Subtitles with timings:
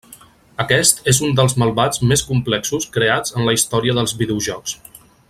[0.63, 4.79] Aquest és un dels malvats més complexos creats en la història dels videojocs.